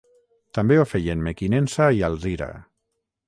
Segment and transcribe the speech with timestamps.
[0.57, 2.49] També ho feien Mequinensa i Alzira.